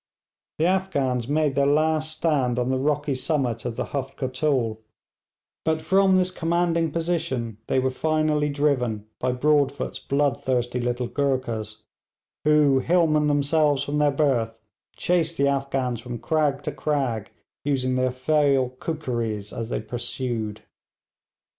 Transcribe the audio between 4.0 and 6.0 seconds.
Kotul; but